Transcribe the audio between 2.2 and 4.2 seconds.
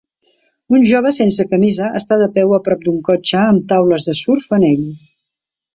de peu a prop d'un cotxe amb taules de